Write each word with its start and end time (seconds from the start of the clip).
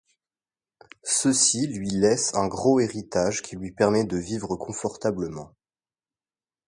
Ceux-ci 1.03 1.67
lui 1.67 1.87
laissent 1.91 2.33
un 2.33 2.47
gros 2.47 2.79
héritage 2.79 3.43
qui 3.43 3.55
lui 3.55 3.71
permet 3.71 4.03
de 4.03 4.17
vivre 4.17 4.55
confortablement. 4.55 5.53